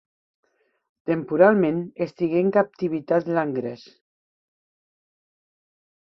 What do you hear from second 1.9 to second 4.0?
estigué en captivitat Langres.